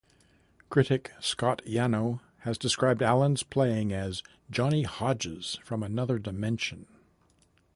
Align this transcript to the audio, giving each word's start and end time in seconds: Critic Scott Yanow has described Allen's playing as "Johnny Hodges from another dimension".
Critic 0.71 1.11
Scott 1.19 1.61
Yanow 1.63 2.21
has 2.39 2.57
described 2.57 3.03
Allen's 3.03 3.43
playing 3.43 3.93
as 3.93 4.23
"Johnny 4.49 4.81
Hodges 4.81 5.59
from 5.63 5.83
another 5.83 6.17
dimension". 6.17 6.87